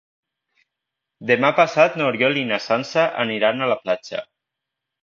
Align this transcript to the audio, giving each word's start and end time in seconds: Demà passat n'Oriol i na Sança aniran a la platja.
Demà 1.31 1.51
passat 1.59 2.01
n'Oriol 2.01 2.41
i 2.45 2.47
na 2.53 2.61
Sança 2.71 3.07
aniran 3.27 3.61
a 3.61 3.71
la 3.75 3.79
platja. 3.87 4.27